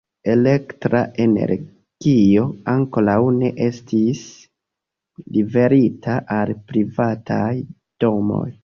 Elektra 0.33 1.01
energio 1.25 2.47
ankoraŭ 2.73 3.19
ne 3.37 3.53
estis 3.67 4.25
liverita 5.37 6.19
al 6.41 6.57
privataj 6.73 7.49
domoj. 8.07 8.47